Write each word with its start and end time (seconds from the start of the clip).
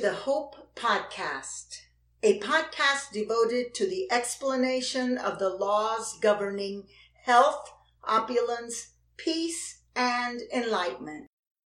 the 0.00 0.14
Hope 0.14 0.74
Podcast, 0.74 1.82
a 2.22 2.40
podcast 2.40 3.12
devoted 3.12 3.74
to 3.74 3.86
the 3.86 4.10
explanation 4.10 5.18
of 5.18 5.38
the 5.38 5.50
laws 5.50 6.18
governing 6.22 6.84
health, 7.24 7.70
opulence, 8.04 8.92
peace, 9.18 9.82
and 9.94 10.40
enlightenment. 10.54 11.26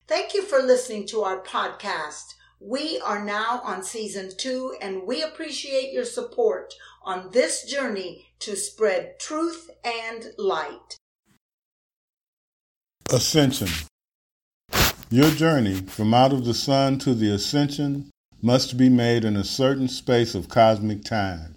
Thank 0.07 0.35
you 0.35 0.43
for 0.43 0.59
listening 0.59 1.07
to 1.07 1.23
our 1.23 1.43
podcast. 1.43 2.35
We 2.61 3.01
are 3.03 3.25
now 3.25 3.63
on 3.65 3.83
season 3.83 4.33
two, 4.37 4.77
and 4.83 5.05
we 5.07 5.23
appreciate 5.23 5.95
your 5.95 6.05
support 6.05 6.75
on 7.03 7.31
this 7.31 7.65
journey 7.65 8.27
to 8.41 8.57
spread 8.57 9.19
truth 9.19 9.71
and 9.83 10.35
light. 10.37 10.99
Ascension. 13.11 13.69
Your 15.09 15.31
journey 15.31 15.77
from 15.77 16.13
out 16.13 16.35
of 16.35 16.45
the 16.45 16.53
sun 16.53 16.99
to 16.99 17.15
the 17.15 17.33
ascension 17.33 18.11
must 18.41 18.77
be 18.77 18.89
made 18.89 19.25
in 19.25 19.37
a 19.37 19.43
certain 19.43 19.89
space 19.89 20.35
of 20.35 20.49
cosmic 20.49 21.03
time. 21.03 21.57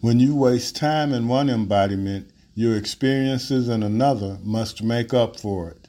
When 0.00 0.18
you 0.18 0.34
waste 0.34 0.74
time 0.74 1.12
in 1.12 1.28
one 1.28 1.48
embodiment, 1.48 2.32
your 2.54 2.76
experiences 2.76 3.68
in 3.68 3.84
another 3.84 4.38
must 4.42 4.82
make 4.82 5.14
up 5.14 5.38
for 5.38 5.70
it. 5.70 5.88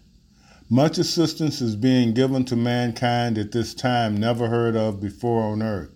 Much 0.70 0.99
assistance 0.99 1.62
is 1.62 1.76
being 1.76 2.13
given 2.13 2.45
to 2.45 2.55
mankind 2.55 3.38
at 3.38 3.52
this 3.52 3.73
time 3.73 4.16
never 4.16 4.49
heard 4.49 4.76
of 4.76 5.02
before 5.02 5.44
on 5.44 5.63
earth. 5.63 5.95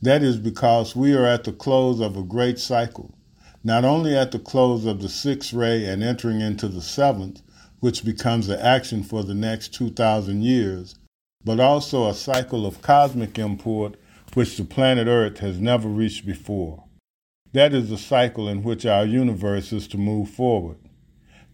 That 0.00 0.22
is 0.22 0.38
because 0.38 0.96
we 0.96 1.14
are 1.14 1.26
at 1.26 1.44
the 1.44 1.52
close 1.52 2.00
of 2.00 2.16
a 2.16 2.22
great 2.22 2.58
cycle, 2.58 3.14
not 3.62 3.84
only 3.84 4.16
at 4.16 4.32
the 4.32 4.38
close 4.38 4.86
of 4.86 5.02
the 5.02 5.08
sixth 5.10 5.52
ray 5.52 5.84
and 5.84 6.02
entering 6.02 6.40
into 6.40 6.66
the 6.66 6.80
seventh, 6.80 7.42
which 7.80 8.04
becomes 8.06 8.46
the 8.46 8.62
action 8.64 9.02
for 9.02 9.22
the 9.22 9.34
next 9.34 9.74
2,000 9.74 10.42
years, 10.42 10.94
but 11.44 11.60
also 11.60 12.08
a 12.08 12.14
cycle 12.14 12.66
of 12.66 12.82
cosmic 12.82 13.38
import 13.38 13.96
which 14.34 14.56
the 14.56 14.64
planet 14.64 15.08
Earth 15.08 15.38
has 15.38 15.58
never 15.58 15.88
reached 15.88 16.26
before. 16.26 16.84
That 17.52 17.72
is 17.74 17.90
the 17.90 17.98
cycle 17.98 18.48
in 18.48 18.62
which 18.62 18.86
our 18.86 19.04
universe 19.04 19.72
is 19.72 19.88
to 19.88 19.98
move 19.98 20.30
forward. 20.30 20.78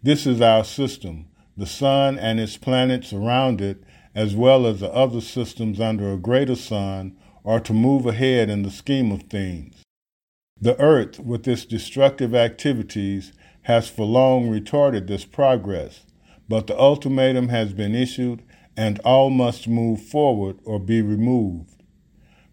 This 0.03 0.27
is 0.27 0.41
our 0.41 0.65
system, 0.65 1.27
the 1.57 1.67
Sun 1.67 2.19
and 2.19 2.39
its 2.39 2.57
planets 2.57 3.13
around 3.13 3.61
it, 3.61 3.83
as 4.15 4.35
well 4.35 4.67
as 4.67 4.81
the 4.81 4.93
other 4.93 5.21
systems 5.21 5.81
under 5.81 6.13
a 6.13 6.19
greater 6.19 6.57
Sun, 6.57 7.17
are 7.45 7.61
to 7.61 7.73
move 7.73 8.07
ahead 8.07 8.51
in 8.51 8.63
the 8.63 8.71
scheme 8.71 9.11
of 9.11 9.23
things. 9.25 9.83
The 10.61 10.79
Earth, 10.81 11.21
with 11.21 11.47
its 11.49 11.65
destructive 11.65 12.35
activities, 12.35 13.33
has 13.63 13.89
for 13.89 14.05
long 14.05 14.51
retarded 14.51 15.07
this 15.07 15.25
progress 15.25 16.07
but 16.49 16.67
the 16.67 16.79
ultimatum 16.79 17.49
has 17.49 17.73
been 17.73 17.95
issued 17.95 18.43
and 18.77 18.99
all 19.01 19.31
must 19.31 19.67
move 19.67 20.03
forward 20.03 20.59
or 20.65 20.79
be 20.79 21.01
removed. 21.01 21.83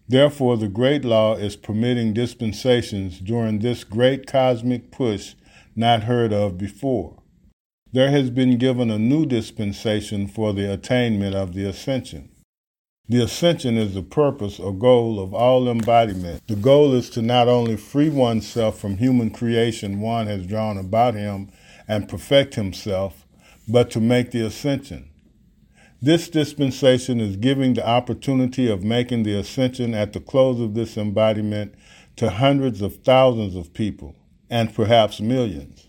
Therefore, 0.08 0.56
the 0.56 0.68
great 0.68 1.04
law 1.04 1.36
is 1.36 1.56
permitting 1.56 2.12
dispensations 2.12 3.18
during 3.18 3.58
this 3.58 3.84
great 3.84 4.26
cosmic 4.26 4.90
push 4.90 5.34
not 5.76 6.04
heard 6.04 6.32
of 6.32 6.58
before. 6.58 7.22
There 7.92 8.10
has 8.10 8.30
been 8.30 8.58
given 8.58 8.90
a 8.90 8.98
new 8.98 9.24
dispensation 9.24 10.26
for 10.26 10.52
the 10.52 10.72
attainment 10.72 11.34
of 11.34 11.54
the 11.54 11.64
ascension. 11.64 12.28
The 13.08 13.22
ascension 13.22 13.76
is 13.76 13.94
the 13.94 14.02
purpose 14.02 14.58
or 14.58 14.72
goal 14.72 15.20
of 15.20 15.34
all 15.34 15.68
embodiment. 15.68 16.46
The 16.48 16.56
goal 16.56 16.94
is 16.94 17.10
to 17.10 17.22
not 17.22 17.48
only 17.48 17.76
free 17.76 18.08
oneself 18.08 18.78
from 18.78 18.96
human 18.96 19.30
creation 19.30 20.00
one 20.00 20.26
has 20.26 20.46
drawn 20.46 20.78
about 20.78 21.14
him 21.14 21.50
and 21.86 22.08
perfect 22.08 22.54
himself, 22.54 23.26
but 23.68 23.90
to 23.90 24.00
make 24.00 24.30
the 24.30 24.44
ascension. 24.44 25.10
This 26.04 26.28
dispensation 26.28 27.18
is 27.18 27.36
giving 27.36 27.72
the 27.72 27.88
opportunity 27.88 28.70
of 28.70 28.84
making 28.84 29.22
the 29.22 29.38
ascension 29.38 29.94
at 29.94 30.12
the 30.12 30.20
close 30.20 30.60
of 30.60 30.74
this 30.74 30.98
embodiment 30.98 31.74
to 32.16 32.28
hundreds 32.28 32.82
of 32.82 32.96
thousands 32.96 33.56
of 33.56 33.72
people, 33.72 34.14
and 34.50 34.74
perhaps 34.74 35.22
millions. 35.22 35.88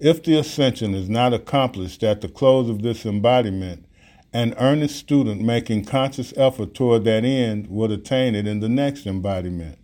If 0.00 0.24
the 0.24 0.36
ascension 0.36 0.96
is 0.96 1.08
not 1.08 1.32
accomplished 1.32 2.02
at 2.02 2.22
the 2.22 2.28
close 2.28 2.68
of 2.68 2.82
this 2.82 3.06
embodiment, 3.06 3.84
an 4.32 4.52
earnest 4.58 4.96
student 4.96 5.42
making 5.42 5.84
conscious 5.84 6.36
effort 6.36 6.74
toward 6.74 7.04
that 7.04 7.24
end 7.24 7.68
would 7.68 7.92
attain 7.92 8.34
it 8.34 8.48
in 8.48 8.58
the 8.58 8.68
next 8.68 9.06
embodiment. 9.06 9.78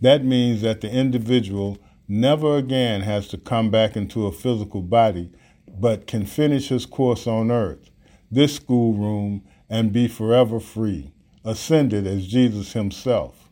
That 0.00 0.24
means 0.24 0.62
that 0.62 0.80
the 0.80 0.92
individual 0.92 1.76
never 2.06 2.56
again 2.56 3.00
has 3.00 3.26
to 3.30 3.36
come 3.36 3.72
back 3.72 3.96
into 3.96 4.28
a 4.28 4.32
physical 4.32 4.82
body 4.82 5.32
but 5.68 6.06
can 6.06 6.24
finish 6.24 6.68
his 6.68 6.86
course 6.86 7.26
on 7.26 7.50
earth, 7.50 7.90
this 8.30 8.56
schoolroom, 8.56 9.42
and 9.68 9.92
be 9.92 10.08
forever 10.08 10.60
free, 10.60 11.12
ascended 11.44 12.06
as 12.06 12.26
Jesus 12.26 12.72
himself. 12.72 13.50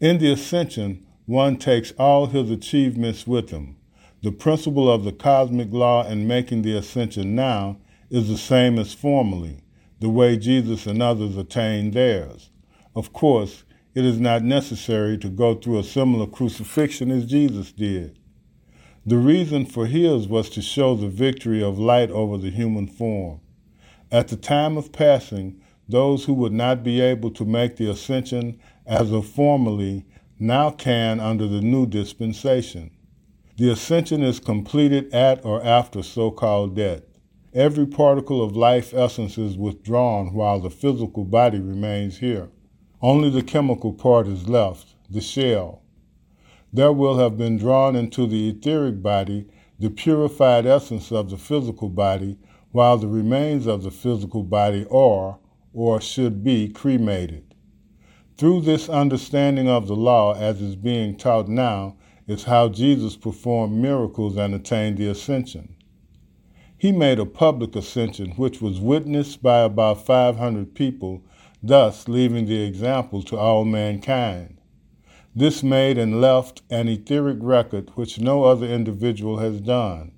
In 0.00 0.18
the 0.18 0.32
ascension, 0.32 1.06
one 1.26 1.56
takes 1.56 1.92
all 1.92 2.26
his 2.26 2.50
achievements 2.50 3.26
with 3.26 3.50
him. 3.50 3.76
The 4.22 4.32
principle 4.32 4.90
of 4.90 5.04
the 5.04 5.12
cosmic 5.12 5.72
law 5.72 6.06
in 6.06 6.26
making 6.26 6.62
the 6.62 6.76
ascension 6.76 7.34
now 7.34 7.78
is 8.10 8.28
the 8.28 8.38
same 8.38 8.78
as 8.78 8.94
formerly, 8.94 9.62
the 10.00 10.08
way 10.08 10.36
Jesus 10.36 10.86
and 10.86 11.02
others 11.02 11.36
attained 11.36 11.92
theirs. 11.92 12.50
Of 12.94 13.12
course, 13.12 13.64
it 13.94 14.04
is 14.04 14.18
not 14.18 14.42
necessary 14.42 15.18
to 15.18 15.28
go 15.28 15.54
through 15.54 15.78
a 15.78 15.84
similar 15.84 16.26
crucifixion 16.26 17.10
as 17.10 17.26
Jesus 17.26 17.72
did. 17.72 18.18
The 19.04 19.18
reason 19.18 19.66
for 19.66 19.86
his 19.86 20.26
was 20.26 20.48
to 20.50 20.62
show 20.62 20.94
the 20.94 21.08
victory 21.08 21.62
of 21.62 21.78
light 21.78 22.10
over 22.10 22.38
the 22.38 22.50
human 22.50 22.86
form. 22.86 23.40
At 24.12 24.28
the 24.28 24.36
time 24.36 24.76
of 24.76 24.92
passing, 24.92 25.60
those 25.88 26.26
who 26.26 26.34
would 26.34 26.52
not 26.52 26.84
be 26.84 27.00
able 27.00 27.30
to 27.32 27.44
make 27.44 27.76
the 27.76 27.90
ascension 27.90 28.60
as 28.86 29.10
of 29.10 29.26
formerly 29.26 30.04
now 30.38 30.70
can 30.70 31.18
under 31.18 31.48
the 31.48 31.60
new 31.62 31.86
dispensation. 31.86 32.90
The 33.56 33.72
ascension 33.72 34.22
is 34.22 34.38
completed 34.38 35.12
at 35.14 35.44
or 35.44 35.64
after 35.64 36.02
so 36.02 36.30
called 36.30 36.76
death. 36.76 37.02
Every 37.54 37.86
particle 37.86 38.42
of 38.42 38.54
life 38.54 38.94
essence 38.94 39.38
is 39.38 39.56
withdrawn 39.56 40.34
while 40.34 40.60
the 40.60 40.70
physical 40.70 41.24
body 41.24 41.58
remains 41.58 42.18
here. 42.18 42.50
Only 43.00 43.30
the 43.30 43.42
chemical 43.42 43.92
part 43.92 44.28
is 44.28 44.48
left, 44.48 44.94
the 45.10 45.20
shell, 45.20 45.82
there 46.74 46.92
will 46.92 47.18
have 47.18 47.36
been 47.36 47.58
drawn 47.58 47.94
into 47.94 48.26
the 48.26 48.48
etheric 48.48 49.02
body 49.02 49.46
the 49.78 49.90
purified 49.90 50.64
essence 50.64 51.10
of 51.10 51.28
the 51.28 51.36
physical 51.36 51.88
body, 51.88 52.38
while 52.72 52.96
the 52.96 53.06
remains 53.06 53.66
of 53.66 53.82
the 53.82 53.90
physical 53.90 54.42
body 54.42 54.84
are, 54.90 55.38
or 55.72 56.00
should 56.00 56.42
be, 56.42 56.68
cremated. 56.68 57.54
Through 58.36 58.62
this 58.62 58.88
understanding 58.88 59.68
of 59.68 59.86
the 59.86 59.94
law 59.94 60.34
as 60.34 60.60
is 60.60 60.74
being 60.74 61.16
taught 61.16 61.48
now 61.48 61.96
is 62.26 62.44
how 62.44 62.68
Jesus 62.68 63.16
performed 63.16 63.76
miracles 63.76 64.36
and 64.36 64.54
attained 64.54 64.96
the 64.96 65.08
ascension. 65.08 65.76
He 66.76 66.90
made 66.90 67.18
a 67.20 67.26
public 67.26 67.76
ascension 67.76 68.32
which 68.32 68.60
was 68.60 68.80
witnessed 68.80 69.42
by 69.42 69.60
about 69.60 70.04
500 70.04 70.74
people, 70.74 71.22
thus 71.62 72.08
leaving 72.08 72.46
the 72.46 72.62
example 72.62 73.22
to 73.24 73.36
all 73.36 73.64
mankind. 73.64 74.58
This 75.34 75.62
made 75.62 75.96
and 75.96 76.20
left 76.20 76.62
an 76.70 76.88
etheric 76.88 77.38
record 77.40 77.90
which 77.94 78.20
no 78.20 78.44
other 78.44 78.66
individual 78.66 79.38
has 79.38 79.60
done. 79.60 80.12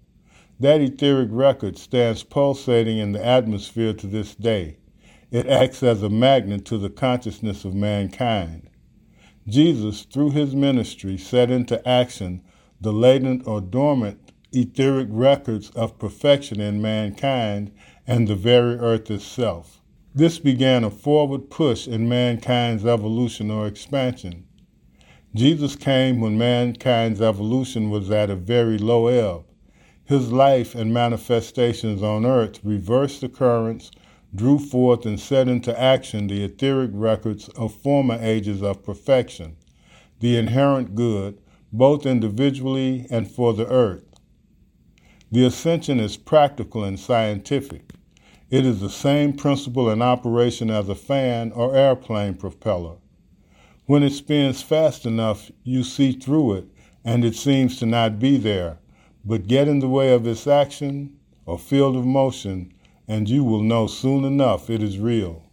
That 0.60 0.81
etheric 0.81 1.31
record 1.32 1.76
stands 1.78 2.22
pulsating 2.22 2.98
in 2.98 3.12
the 3.12 3.25
atmosphere 3.25 3.92
to 3.94 4.06
this 4.06 4.34
day. 4.34 4.76
It 5.31 5.47
acts 5.47 5.82
as 5.82 6.03
a 6.03 6.09
magnet 6.09 6.65
to 6.66 6.78
the 6.78 6.91
consciousness 6.91 7.65
of 7.65 7.75
mankind. 7.75 8.70
Jesus, 9.48 10.03
through 10.03 10.31
his 10.31 10.54
ministry, 10.54 11.19
set 11.19 11.50
into 11.50 11.87
action 11.87 12.42
the 12.81 12.92
latent 12.92 13.47
or 13.47 13.60
dormant 13.60 14.33
etheric 14.53 15.09
records 15.10 15.71
of 15.71 15.98
perfection 15.98 16.60
in 16.60 16.80
mankind 16.80 17.72
and 18.07 18.28
the 18.28 18.36
very 18.36 18.77
earth 18.77 19.10
itself. 19.10 19.83
This 20.15 20.39
began 20.39 20.84
a 20.84 20.91
forward 20.91 21.50
push 21.50 21.89
in 21.89 22.09
mankind's 22.09 22.86
evolution 22.86 23.50
or 23.50 23.66
expansion. 23.66 24.47
Jesus 25.34 25.74
came 25.74 26.21
when 26.21 26.39
mankind's 26.39 27.21
evolution 27.21 27.91
was 27.91 28.12
at 28.12 28.30
a 28.30 28.36
very 28.36 28.78
low 28.78 29.09
ebb. 29.09 29.45
His 30.06 30.30
life 30.30 30.74
and 30.74 30.92
manifestations 30.92 32.03
on 32.03 32.27
earth 32.27 32.60
reversed 32.62 33.22
the 33.22 33.28
currents, 33.30 33.91
drew 34.34 34.59
forth 34.59 35.06
and 35.06 35.18
set 35.18 35.48
into 35.48 35.78
action 35.80 36.27
the 36.27 36.45
etheric 36.45 36.91
records 36.92 37.48
of 37.51 37.72
former 37.72 38.18
ages 38.21 38.62
of 38.62 38.84
perfection, 38.84 39.56
the 40.21 40.36
inherent 40.36 40.95
good, 40.95 41.39
both 41.72 42.04
individually 42.04 43.06
and 43.10 43.30
for 43.30 43.54
the 43.54 43.66
earth. 43.66 44.04
The 45.33 45.47
ascension 45.47 45.98
is 46.01 46.18
practical 46.18 46.84
and 46.84 47.00
scientific. 47.00 47.92
It 48.50 48.66
is 48.66 48.80
the 48.80 48.91
same 48.91 49.33
principle 49.33 49.89
in 49.91 50.03
operation 50.03 50.71
as 50.71 50.91
a 50.91 50.95
fan 50.95 51.50
or 51.53 51.74
airplane 51.74 52.34
propeller. 52.34 52.97
When 53.86 54.03
it 54.03 54.12
spins 54.12 54.60
fast 54.60 55.07
enough, 55.07 55.50
you 55.62 55.83
see 55.83 56.12
through 56.12 56.54
it, 56.54 56.66
and 57.04 57.24
it 57.24 57.34
seems 57.34 57.78
to 57.78 57.86
not 57.86 58.18
be 58.18 58.36
there. 58.36 58.78
But 59.24 59.47
get 59.47 59.68
in 59.68 59.78
the 59.78 59.88
way 59.88 60.12
of 60.12 60.26
its 60.26 60.47
action 60.47 61.16
or 61.47 61.59
field 61.59 61.97
of 61.97 62.04
motion, 62.04 62.72
and 63.09 63.28
you 63.28 63.42
will 63.42 63.62
know 63.62 63.86
soon 63.86 64.24
enough 64.24 64.68
it 64.68 64.82
is 64.82 64.98
real. 64.98 65.44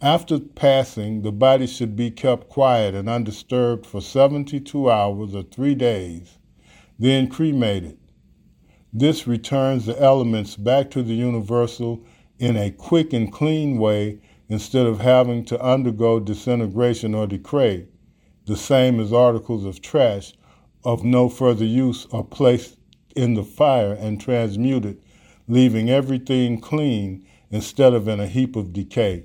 After 0.00 0.38
passing, 0.38 1.22
the 1.22 1.32
body 1.32 1.66
should 1.66 1.96
be 1.96 2.10
kept 2.10 2.48
quiet 2.48 2.94
and 2.94 3.08
undisturbed 3.08 3.86
for 3.86 4.00
72 4.00 4.90
hours 4.90 5.34
or 5.34 5.42
three 5.42 5.74
days, 5.74 6.38
then 6.98 7.28
cremated. 7.28 7.98
This 8.92 9.26
returns 9.26 9.86
the 9.86 10.00
elements 10.00 10.56
back 10.56 10.90
to 10.90 11.02
the 11.02 11.14
universal 11.14 12.04
in 12.38 12.56
a 12.56 12.70
quick 12.70 13.12
and 13.12 13.32
clean 13.32 13.78
way 13.78 14.18
instead 14.48 14.86
of 14.86 15.00
having 15.00 15.44
to 15.46 15.60
undergo 15.60 16.20
disintegration 16.20 17.14
or 17.14 17.26
decay, 17.26 17.86
the 18.46 18.56
same 18.56 19.00
as 19.00 19.12
articles 19.12 19.64
of 19.64 19.80
trash 19.80 20.34
of 20.84 21.04
no 21.04 21.28
further 21.28 21.64
use 21.64 22.06
are 22.12 22.24
placed 22.24 22.76
in 23.14 23.34
the 23.34 23.44
fire 23.44 23.92
and 23.92 24.20
transmuted, 24.20 25.00
leaving 25.48 25.90
everything 25.90 26.60
clean 26.60 27.26
instead 27.50 27.92
of 27.92 28.08
in 28.08 28.20
a 28.20 28.26
heap 28.26 28.56
of 28.56 28.72
decay. 28.72 29.24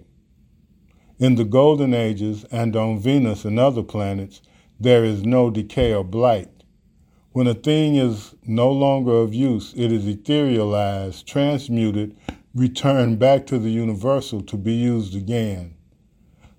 In 1.20 1.36
the 1.36 1.46
golden 1.46 1.94
ages 1.94 2.46
and 2.52 2.76
on 2.76 3.00
Venus 3.00 3.44
and 3.46 3.60
other 3.60 3.82
planets, 3.82 4.42
there 4.80 5.04
is 5.04 5.24
no 5.24 5.50
decay 5.50 5.94
or 5.94 6.04
blight. 6.04 6.50
When 7.32 7.48
a 7.48 7.54
thing 7.54 7.96
is 7.96 8.36
no 8.46 8.72
longer 8.72 9.14
of 9.14 9.34
use, 9.34 9.74
it 9.76 9.92
is 9.92 10.06
etherealized, 10.06 11.26
transmuted, 11.26 12.16
returned 12.54 13.20
back 13.20 13.48
to 13.48 13.58
the 13.58 13.70
universal 13.70 14.42
to 14.42 14.58
be 14.58 14.74
used 14.74 15.16
again. 15.16 15.76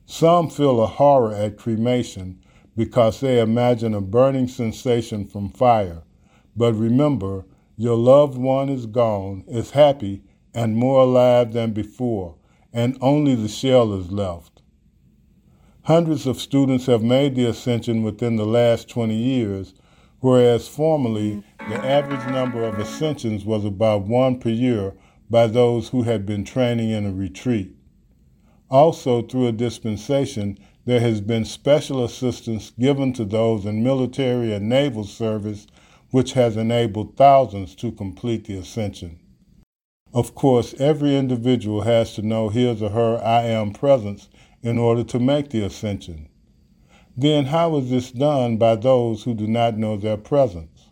Some 0.06 0.48
feel 0.48 0.82
a 0.82 0.86
horror 0.86 1.34
at 1.34 1.58
cremation 1.58 2.40
because 2.78 3.18
they 3.18 3.40
imagine 3.40 3.92
a 3.92 4.00
burning 4.00 4.46
sensation 4.46 5.26
from 5.26 5.48
fire. 5.48 6.00
But 6.56 6.74
remember, 6.74 7.44
your 7.76 7.96
loved 7.96 8.38
one 8.38 8.68
is 8.68 8.86
gone, 8.86 9.42
is 9.48 9.72
happy, 9.72 10.22
and 10.54 10.76
more 10.76 11.02
alive 11.02 11.52
than 11.52 11.72
before, 11.72 12.36
and 12.72 12.96
only 13.00 13.34
the 13.34 13.48
shell 13.48 13.92
is 13.94 14.12
left. 14.12 14.62
Hundreds 15.82 16.24
of 16.24 16.40
students 16.40 16.86
have 16.86 17.02
made 17.02 17.34
the 17.34 17.46
ascension 17.46 18.04
within 18.04 18.36
the 18.36 18.46
last 18.46 18.88
20 18.88 19.12
years, 19.12 19.74
whereas 20.20 20.68
formerly 20.68 21.42
the 21.58 21.84
average 21.84 22.32
number 22.32 22.62
of 22.62 22.78
ascensions 22.78 23.44
was 23.44 23.64
about 23.64 24.02
one 24.02 24.38
per 24.38 24.50
year 24.50 24.94
by 25.28 25.48
those 25.48 25.88
who 25.88 26.04
had 26.04 26.24
been 26.24 26.44
training 26.44 26.90
in 26.90 27.04
a 27.04 27.12
retreat. 27.12 27.74
Also, 28.70 29.22
through 29.22 29.46
a 29.46 29.52
dispensation, 29.52 30.58
there 30.84 31.00
has 31.00 31.20
been 31.20 31.44
special 31.44 32.04
assistance 32.04 32.70
given 32.78 33.12
to 33.14 33.24
those 33.24 33.64
in 33.64 33.82
military 33.82 34.52
and 34.52 34.68
naval 34.68 35.04
service, 35.04 35.66
which 36.10 36.32
has 36.32 36.56
enabled 36.56 37.16
thousands 37.16 37.74
to 37.74 37.92
complete 37.92 38.44
the 38.44 38.56
ascension. 38.56 39.18
Of 40.12 40.34
course, 40.34 40.74
every 40.80 41.16
individual 41.16 41.82
has 41.82 42.14
to 42.14 42.22
know 42.22 42.48
his 42.48 42.82
or 42.82 42.90
her 42.90 43.22
I 43.22 43.42
am 43.42 43.72
presence 43.72 44.28
in 44.62 44.78
order 44.78 45.04
to 45.04 45.18
make 45.18 45.50
the 45.50 45.62
ascension. 45.62 46.28
Then, 47.16 47.46
how 47.46 47.76
is 47.76 47.90
this 47.90 48.10
done 48.10 48.56
by 48.56 48.76
those 48.76 49.24
who 49.24 49.34
do 49.34 49.46
not 49.46 49.76
know 49.76 49.96
their 49.96 50.16
presence? 50.16 50.88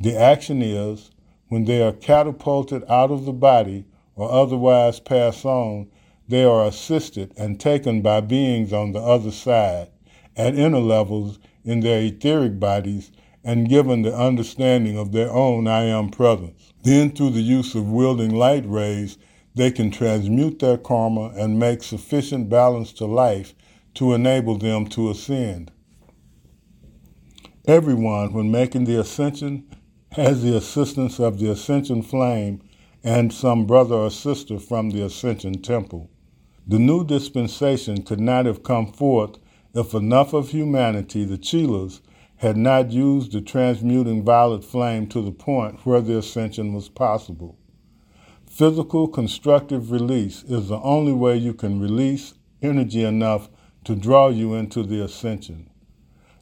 The 0.00 0.16
action 0.16 0.62
is 0.62 1.10
when 1.48 1.64
they 1.64 1.82
are 1.82 1.92
catapulted 1.92 2.84
out 2.88 3.10
of 3.10 3.24
the 3.24 3.32
body 3.32 3.86
or 4.16 4.30
otherwise 4.30 5.00
pass 5.00 5.44
on, 5.44 5.88
they 6.28 6.44
are 6.44 6.66
assisted 6.66 7.32
and 7.36 7.60
taken 7.60 8.00
by 8.00 8.20
beings 8.20 8.72
on 8.72 8.92
the 8.92 9.00
other 9.00 9.30
side, 9.30 9.88
at 10.36 10.54
inner 10.54 10.80
levels 10.80 11.38
in 11.64 11.80
their 11.80 12.00
etheric 12.02 12.58
bodies, 12.58 13.10
and 13.44 13.68
given 13.68 14.02
the 14.02 14.16
understanding 14.16 14.96
of 14.98 15.12
their 15.12 15.30
own 15.30 15.68
I 15.68 15.84
am 15.84 16.08
presence. 16.10 16.72
Then, 16.82 17.10
through 17.10 17.30
the 17.30 17.42
use 17.42 17.74
of 17.74 17.90
wielding 17.90 18.34
light 18.34 18.64
rays, 18.66 19.18
they 19.54 19.70
can 19.70 19.90
transmute 19.90 20.58
their 20.58 20.78
karma 20.78 21.32
and 21.36 21.58
make 21.58 21.82
sufficient 21.82 22.48
balance 22.48 22.92
to 22.94 23.06
life 23.06 23.54
to 23.94 24.14
enable 24.14 24.58
them 24.58 24.86
to 24.88 25.10
ascend. 25.10 25.70
Everyone, 27.66 28.32
when 28.32 28.50
making 28.50 28.84
the 28.84 28.98
ascension, 28.98 29.64
has 30.12 30.42
the 30.42 30.56
assistance 30.56 31.18
of 31.18 31.38
the 31.38 31.50
ascension 31.50 32.02
flame 32.02 32.62
and 33.02 33.32
some 33.32 33.66
brother 33.66 33.94
or 33.94 34.10
sister 34.10 34.58
from 34.58 34.90
the 34.90 35.04
ascension 35.04 35.60
temple. 35.60 36.10
The 36.66 36.78
new 36.78 37.04
dispensation 37.04 38.02
could 38.02 38.20
not 38.20 38.46
have 38.46 38.62
come 38.62 38.86
forth 38.86 39.38
if 39.74 39.92
enough 39.92 40.32
of 40.32 40.50
humanity, 40.50 41.24
the 41.24 41.36
Chelas, 41.36 42.00
had 42.36 42.56
not 42.56 42.90
used 42.90 43.32
the 43.32 43.42
transmuting 43.42 44.24
violet 44.24 44.64
flame 44.64 45.06
to 45.08 45.20
the 45.20 45.30
point 45.30 45.84
where 45.84 46.00
the 46.00 46.16
ascension 46.16 46.72
was 46.72 46.88
possible. 46.88 47.58
Physical 48.46 49.08
constructive 49.08 49.90
release 49.90 50.42
is 50.44 50.68
the 50.68 50.80
only 50.80 51.12
way 51.12 51.36
you 51.36 51.52
can 51.52 51.80
release 51.80 52.34
energy 52.62 53.02
enough 53.02 53.50
to 53.84 53.94
draw 53.94 54.28
you 54.28 54.54
into 54.54 54.82
the 54.82 55.02
ascension. 55.04 55.68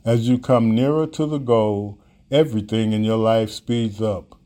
As 0.05 0.29
you 0.29 0.39
come 0.39 0.75
nearer 0.75 1.07
to 1.09 1.27
the 1.27 1.39
goal, 1.39 1.99
everything 2.31 2.93
in 2.93 3.03
your 3.03 3.19
life 3.19 3.51
speeds 3.51 4.01
up. 4.01 4.39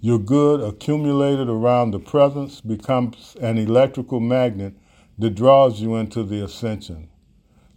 Your 0.00 0.18
good 0.18 0.60
accumulated 0.60 1.48
around 1.48 1.92
the 1.92 2.00
presence 2.00 2.60
becomes 2.60 3.36
an 3.40 3.56
electrical 3.56 4.20
magnet 4.20 4.74
that 5.18 5.34
draws 5.34 5.80
you 5.80 5.96
into 5.96 6.22
the 6.22 6.42
ascension. 6.44 7.08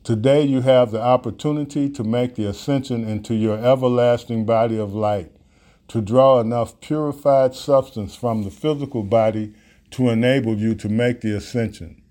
Today 0.04 0.44
you 0.44 0.62
have 0.62 0.92
the 0.92 1.02
opportunity 1.02 1.90
to 1.90 2.04
make 2.04 2.36
the 2.36 2.46
ascension 2.46 3.04
into 3.04 3.34
your 3.34 3.58
everlasting 3.58 4.46
body 4.46 4.78
of 4.78 4.94
light, 4.94 5.32
to 5.88 6.02
draw 6.02 6.40
enough 6.40 6.80
purified 6.80 7.56
substance 7.56 8.16
from 8.16 8.44
the 8.44 8.52
physical 8.52 9.04
body 9.04 9.54
to 9.92 10.10
enable 10.10 10.56
you 10.56 10.76
to 10.76 10.90
make 10.90 11.22
the 11.22 11.36
ascension. 11.36 12.02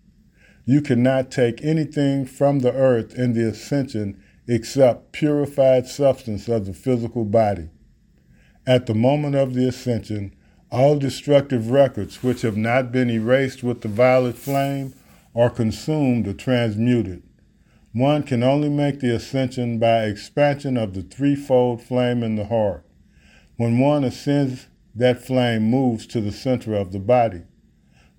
You 0.65 0.81
cannot 0.81 1.31
take 1.31 1.62
anything 1.62 2.26
from 2.26 2.61
the 2.61 2.73
earth 2.73 3.15
in 3.15 3.35
the 3.35 3.49
ascension 3.49 4.23
except 4.47 5.12
purified 5.12 5.87
substance 5.87 6.49
of 6.49 6.67
the 6.67 6.75
physical 6.75 7.25
body. 7.25 7.71
At 8.67 8.87
the 8.87 8.94
moment 8.94 9.35
of 9.37 9.55
the 9.55 9.69
ascension, 9.69 10.35
all 10.71 10.99
destructive 10.99 11.71
records 11.71 12.23
which 12.23 12.43
have 12.43 12.56
not 12.56 12.91
been 12.91 13.11
erased 13.11 13.62
with 13.62 13.82
the 13.82 13.88
violet 13.88 14.37
flame 14.37 14.94
are 15.35 15.51
consumed 15.51 16.29
or 16.29 16.33
transmuted. 16.33 17.23
One 17.93 18.23
can 18.23 18.43
only 18.43 18.69
make 18.69 19.01
the 19.01 19.15
ascension 19.15 19.79
by 19.79 20.05
expansion 20.05 20.77
of 20.77 20.95
the 20.95 21.03
threefold 21.03 21.83
flame 21.83 22.23
in 22.23 22.37
the 22.37 22.47
heart. 22.47 22.85
When 23.57 23.79
one 23.79 24.05
ascends, 24.05 24.67
that 24.95 25.25
flame 25.25 25.64
moves 25.64 26.07
to 26.09 26.21
the 26.21 26.33
center 26.33 26.75
of 26.75 26.93
the 26.93 27.00
body. 27.00 27.43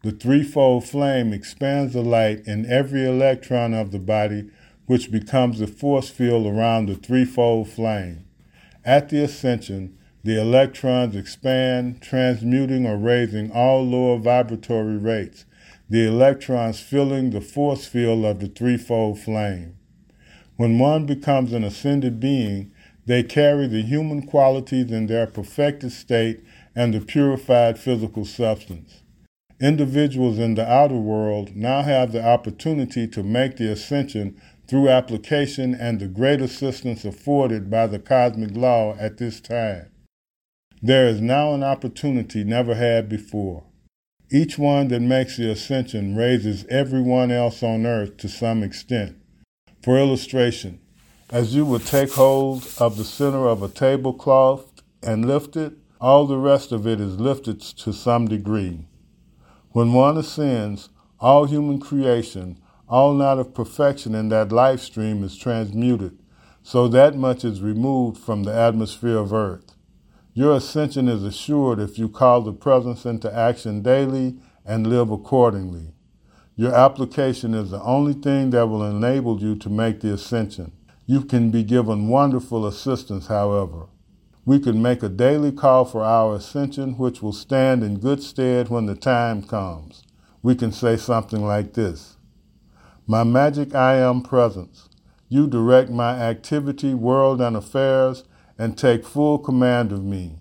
The 0.03 0.11
threefold 0.11 0.85
flame 0.85 1.33
expands 1.33 1.93
the 1.93 2.01
light 2.01 2.45
in 2.45 2.65
every 2.65 3.05
electron 3.05 3.73
of 3.73 3.91
the 3.91 3.99
body 3.99 4.49
which 4.85 5.11
becomes 5.11 5.59
the 5.59 5.67
force 5.67 6.09
field 6.09 6.45
around 6.45 6.85
the 6.85 6.95
threefold 6.95 7.69
flame. 7.69 8.25
At 8.83 9.09
the 9.09 9.23
ascension, 9.23 9.97
the 10.23 10.39
electrons 10.39 11.15
expand, 11.15 12.01
transmuting 12.01 12.85
or 12.85 12.97
raising 12.97 13.51
all 13.51 13.83
lower 13.85 14.19
vibratory 14.19 14.97
rates, 14.97 15.45
the 15.89 16.07
electrons 16.07 16.79
filling 16.79 17.29
the 17.29 17.41
force 17.41 17.85
field 17.85 18.25
of 18.25 18.39
the 18.39 18.47
threefold 18.47 19.19
flame. 19.19 19.77
When 20.57 20.79
one 20.79 21.05
becomes 21.05 21.53
an 21.53 21.63
ascended 21.63 22.19
being, 22.19 22.71
they 23.05 23.21
carry 23.21 23.67
the 23.67 23.81
human 23.81 24.25
qualities 24.25 24.91
in 24.91 25.07
their 25.07 25.27
perfected 25.27 25.91
state 25.91 26.43
and 26.75 26.93
the 26.93 27.01
purified 27.01 27.77
physical 27.77 28.25
substance. 28.25 29.03
Individuals 29.61 30.39
in 30.39 30.55
the 30.55 30.69
outer 30.69 30.95
world 30.95 31.55
now 31.55 31.81
have 31.81 32.11
the 32.11 32.25
opportunity 32.25 33.07
to 33.07 33.23
make 33.23 33.57
the 33.57 33.71
ascension 33.71 34.39
through 34.67 34.89
application 34.89 35.75
and 35.75 35.99
the 35.99 36.07
great 36.07 36.41
assistance 36.41 37.05
afforded 37.05 37.69
by 37.69 37.87
the 37.87 37.99
cosmic 37.99 38.55
law 38.55 38.95
at 38.99 39.17
this 39.17 39.39
time. 39.39 39.89
There 40.81 41.07
is 41.07 41.21
now 41.21 41.53
an 41.53 41.63
opportunity 41.63 42.43
never 42.43 42.75
had 42.75 43.07
before. 43.07 43.63
Each 44.31 44.57
one 44.57 44.87
that 44.87 45.01
makes 45.01 45.37
the 45.37 45.51
ascension 45.51 46.15
raises 46.15 46.65
everyone 46.65 47.29
else 47.29 47.61
on 47.61 47.85
earth 47.85 48.17
to 48.17 48.27
some 48.27 48.63
extent. 48.63 49.17
For 49.83 49.99
illustration, 49.99 50.79
as 51.29 51.53
you 51.53 51.63
would 51.65 51.85
take 51.85 52.11
hold 52.13 52.67
of 52.79 52.97
the 52.97 53.03
center 53.03 53.47
of 53.47 53.61
a 53.61 53.67
tablecloth 53.67 54.65
and 55.03 55.27
lift 55.27 55.55
it, 55.55 55.73
all 56.01 56.25
the 56.25 56.39
rest 56.39 56.71
of 56.71 56.87
it 56.87 56.99
is 56.99 57.19
lifted 57.19 57.61
to 57.61 57.93
some 57.93 58.27
degree. 58.27 58.87
When 59.69 59.93
one 59.93 60.17
ascends, 60.17 60.89
all 61.19 61.45
human 61.45 61.79
creation, 61.79 62.57
all 62.89 63.13
not 63.13 63.37
of 63.37 63.53
perfection 63.53 64.15
in 64.15 64.29
that 64.29 64.51
life 64.51 64.81
stream 64.81 65.23
is 65.23 65.37
transmuted, 65.37 66.17
so 66.63 66.87
that 66.87 67.15
much 67.15 67.45
is 67.45 67.61
removed 67.61 68.17
from 68.17 68.43
the 68.43 68.53
atmosphere 68.53 69.17
of 69.17 69.31
earth. 69.31 69.74
Your 70.37 70.57
ascension 70.57 71.07
is 71.07 71.23
assured 71.23 71.79
if 71.79 71.97
you 71.97 72.09
call 72.09 72.41
the 72.41 72.51
presence 72.51 73.05
into 73.05 73.33
action 73.33 73.81
daily 73.81 74.35
and 74.65 74.85
live 74.85 75.09
accordingly. 75.09 75.93
Your 76.57 76.75
application 76.75 77.53
is 77.53 77.71
the 77.71 77.81
only 77.81 78.11
thing 78.11 78.49
that 78.49 78.67
will 78.67 78.83
enable 78.83 79.39
you 79.39 79.55
to 79.55 79.69
make 79.69 80.01
the 80.01 80.11
ascension. 80.11 80.73
You 81.05 81.21
can 81.21 81.51
be 81.51 81.63
given 81.63 82.09
wonderful 82.09 82.67
assistance, 82.67 83.27
however. 83.27 83.85
We 84.43 84.59
can 84.59 84.81
make 84.81 85.03
a 85.03 85.07
daily 85.07 85.53
call 85.53 85.85
for 85.85 86.03
our 86.03 86.35
ascension, 86.35 86.97
which 86.97 87.21
will 87.21 87.31
stand 87.31 87.81
in 87.81 87.99
good 87.99 88.21
stead 88.21 88.67
when 88.67 88.87
the 88.87 88.95
time 88.95 89.41
comes. 89.41 90.03
We 90.43 90.53
can 90.53 90.73
say 90.73 90.97
something 90.97 91.45
like 91.45 91.75
this 91.75 92.17
My 93.07 93.23
magic 93.23 93.73
I 93.73 93.95
am 93.99 94.21
presence. 94.21 94.89
You 95.29 95.47
direct 95.47 95.91
my 95.91 96.19
activity, 96.19 96.93
world, 96.93 97.39
and 97.39 97.55
affairs, 97.55 98.25
and 98.57 98.77
take 98.77 99.05
full 99.05 99.39
command 99.39 99.91
of 99.91 100.03
me. 100.03 100.39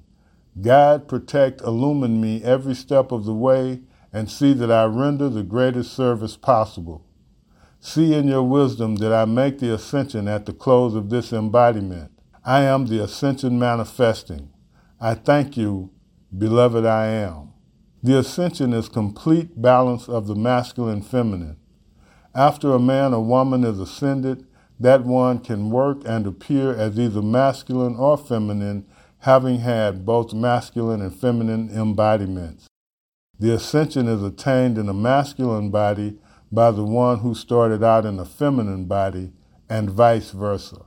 Guide, 0.61 1.09
protect, 1.09 1.61
illumine 1.63 2.21
me 2.21 2.43
every 2.43 2.75
step 2.75 3.11
of 3.11 3.25
the 3.25 3.35
way, 3.35 3.81
and 4.13 4.31
see 4.31 4.53
that 4.53 4.71
I 4.71 4.85
render 4.85 5.29
the 5.29 5.43
greatest 5.43 5.93
service 5.93 6.37
possible. 6.37 7.05
See 7.81 8.15
in 8.15 8.29
your 8.29 8.45
wisdom 8.45 8.97
that 8.97 9.13
I 9.13 9.25
make 9.25 9.59
the 9.59 9.75
ascension 9.75 10.29
at 10.29 10.47
the 10.47 10.53
close 10.53 10.95
of 10.95 11.11
this 11.11 11.33
embodiment. 11.33 12.13
I 12.45 12.63
am 12.63 12.87
the 12.87 13.03
ascension 13.03 13.59
manifesting. 13.59 14.51
I 15.01 15.15
thank 15.15 15.57
you, 15.57 15.91
beloved 16.37 16.87
I 16.87 17.07
am. 17.07 17.53
The 18.03 18.19
ascension 18.19 18.73
is 18.73 18.89
complete 18.89 19.61
balance 19.61 20.09
of 20.09 20.27
the 20.27 20.35
masculine 20.35 21.03
feminine. 21.03 21.57
After 22.35 22.73
a 22.73 22.79
man 22.79 23.15
or 23.15 23.25
woman 23.25 23.65
is 23.65 23.81
ascended, 23.81 24.47
that 24.79 25.05
one 25.05 25.39
can 25.39 25.71
work 25.71 26.03
and 26.05 26.27
appear 26.27 26.75
as 26.75 26.99
either 26.99 27.23
masculine 27.23 27.97
or 27.97 28.17
feminine, 28.17 28.87
having 29.19 29.61
had 29.61 30.05
both 30.05 30.33
masculine 30.35 31.01
and 31.01 31.15
feminine 31.15 31.69
embodiments. 31.71 32.67
The 33.39 33.55
ascension 33.55 34.09
is 34.09 34.23
attained 34.23 34.79
in 34.79 34.89
a 34.89 34.95
masculine 34.95 35.71
body 35.71 36.19
by 36.55 36.71
the 36.71 36.85
one 36.85 37.19
who 37.19 37.35
started 37.35 37.83
out 37.83 38.07
in 38.07 38.19
a 38.19 38.25
feminine 38.25 38.85
body, 38.85 39.33
and 39.69 39.91
vice 39.91 40.31
versa. 40.31 40.83